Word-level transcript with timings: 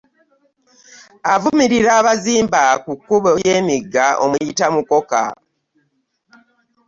Avumirira 1.33 1.91
abazimba 1.99 2.61
ku 2.83 2.91
kkubo 2.99 3.29
ly’emigga 3.39 4.05
omuyita 4.23 4.65
mukoka. 4.75 5.21